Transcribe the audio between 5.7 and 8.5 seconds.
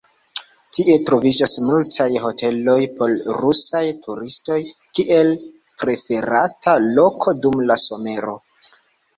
preferata loko dum la somero.